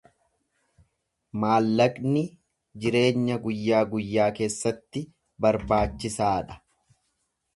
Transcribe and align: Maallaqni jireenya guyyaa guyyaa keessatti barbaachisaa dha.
Maallaqni 1.43 2.23
jireenya 2.85 3.37
guyyaa 3.45 3.83
guyyaa 3.93 4.29
keessatti 4.39 5.05
barbaachisaa 5.47 6.33
dha. 6.49 6.61